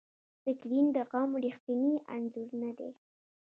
[0.43, 2.91] سکرین د قوم ریښتینی انځور نه دی.